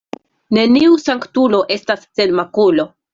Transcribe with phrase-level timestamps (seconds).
[0.57, 2.87] Neniu sanktulo estas sen makulo.